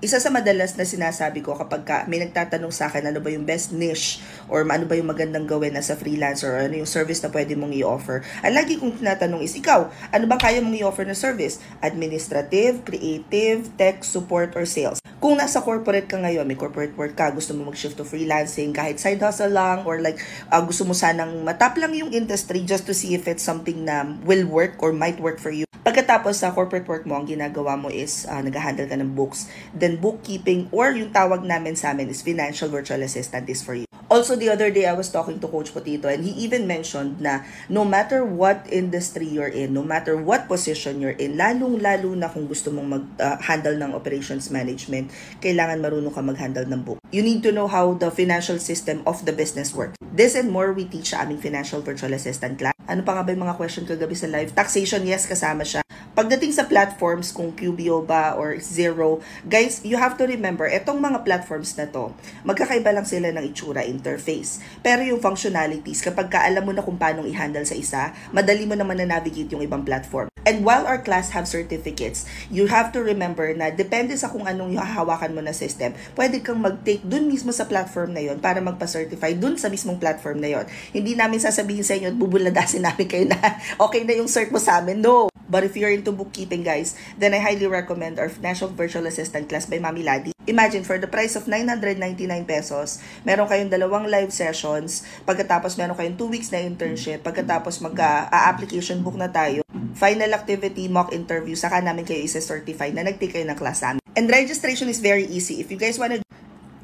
[0.00, 3.44] isa sa madalas na sinasabi ko kapag ka may nagtatanong sa akin ano ba yung
[3.44, 7.20] best niche or ano ba yung magandang gawin as a freelancer or ano yung service
[7.20, 8.24] na pwede mong i-offer.
[8.40, 11.60] Ang lagi kong tinatanong is, ikaw, ano ba kaya mong i-offer na service?
[11.84, 15.04] Administrative, creative, tech, support, or sales?
[15.20, 18.96] Kung nasa corporate ka ngayon, may corporate work ka, gusto mo mag-shift to freelancing, kahit
[18.96, 20.16] side hustle lang, or like
[20.48, 24.08] uh, gusto mo sanang matap lang yung industry just to see if it's something na
[24.24, 25.69] will work or might work for you.
[25.80, 29.96] Pagkatapos sa corporate work mo, ang ginagawa mo is uh, nag-handle ka ng books, then
[29.96, 33.88] bookkeeping, or yung tawag namin sa amin is financial virtual assistant is for you.
[34.12, 37.46] Also, the other day, I was talking to Coach Potito and he even mentioned na
[37.72, 42.44] no matter what industry you're in, no matter what position you're in, lalong-lalo na kung
[42.44, 45.08] gusto mong mag-handle uh, ng operations management,
[45.40, 46.98] kailangan marunong ka mag-handle ng book.
[47.08, 49.96] You need to know how the financial system of the business works.
[50.12, 52.79] This and more we teach sa aming financial virtual assistant class.
[52.90, 54.50] Ano pa nga ba yung mga question kagabi sa live?
[54.50, 55.86] Taxation, yes, kasama siya.
[56.20, 61.24] Pagdating sa platforms, kung QBO ba or Zero, guys, you have to remember, etong mga
[61.24, 62.12] platforms na to,
[62.44, 64.60] magkakaiba lang sila ng itsura interface.
[64.84, 68.76] Pero yung functionalities, kapag ka alam mo na kung paano i-handle sa isa, madali mo
[68.76, 70.28] naman na navigate yung ibang platform.
[70.44, 74.76] And while our class have certificates, you have to remember na depende sa kung anong
[74.76, 79.32] hahawakan mo na system, pwede kang mag-take dun mismo sa platform na yon para magpa-certify
[79.40, 80.68] dun sa mismong platform na yon.
[80.92, 83.40] Hindi namin sasabihin sa inyo at bubuladasin namin kayo na
[83.88, 85.00] okay na yung cert mo sa amin.
[85.00, 85.29] No!
[85.50, 89.66] But if you're into bookkeeping, guys, then I highly recommend our National Virtual Assistant class
[89.66, 90.30] by Mami Ladi.
[90.46, 91.98] Imagine, for the price of 999
[92.46, 99.02] pesos, meron kayong dalawang live sessions, pagkatapos meron kayong 2 weeks na internship, pagkatapos mag-application
[99.02, 99.66] book na tayo,
[99.98, 103.98] final activity, mock interview, saka namin kayo isa-certify na nag-take kayo ng class namin.
[104.14, 105.62] And registration is very easy.
[105.62, 106.22] If you guys wanna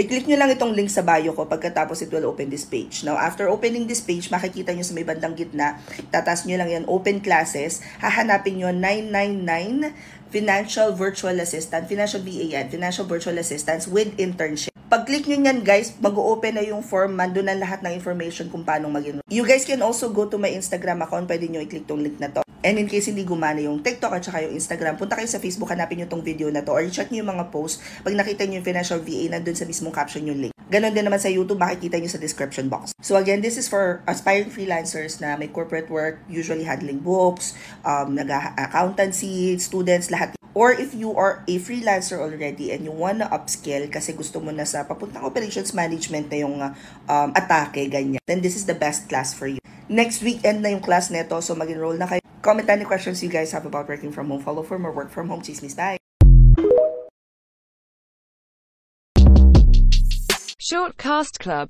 [0.00, 3.04] I-click nyo lang itong link sa bio ko pagkatapos it will open this page.
[3.04, 5.76] Now, after opening this page, makikita nyo sa may bandang gitna,
[6.08, 9.92] tatas nyo lang yan, open classes, hahanapin nyo 999
[10.32, 14.72] Financial Virtual Assistant, Financial VA yan, Financial Virtual Assistants with internship.
[14.88, 18.88] Pag-click nyo yan guys, mag-open na yung form, mandun na lahat ng information kung paano
[18.88, 22.16] mag You guys can also go to my Instagram account, pwede nyo i-click tong link
[22.16, 22.40] na to.
[22.60, 25.72] And in case hindi gumana yung TikTok at saka yung Instagram, punta kayo sa Facebook,
[25.72, 27.80] hanapin nyo tong video na to or check nyo yung mga post.
[28.04, 30.52] Pag nakita nyo yung financial VA, nandun sa mismong caption yung link.
[30.70, 32.92] Ganon din naman sa YouTube, makikita nyo sa description box.
[33.02, 38.14] So again, this is for aspiring freelancers na may corporate work, usually handling books, um,
[38.14, 40.36] nag-accountancy, students, lahat.
[40.54, 44.68] Or if you are a freelancer already and you wanna upscale kasi gusto mo na
[44.68, 46.60] sa papuntang operations management na yung
[47.08, 49.58] um, atake, ganyan, then this is the best class for you.
[49.90, 52.22] Next weekend na yung class neto, so mag-enroll na kayo.
[52.42, 54.42] Comment any questions you guys have about working from home.
[54.42, 55.76] Follow for more work from home chismis.
[55.76, 55.98] Bye!
[60.70, 61.68] Shortcast Club